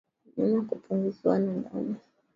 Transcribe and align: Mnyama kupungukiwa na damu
Mnyama 0.37 0.61
kupungukiwa 0.69 1.35
na 1.43 1.53
damu 1.61 1.95